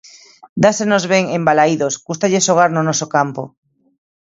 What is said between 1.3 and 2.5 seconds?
en Balaídos, cústalles